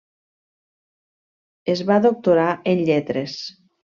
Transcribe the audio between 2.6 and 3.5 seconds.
en lletres.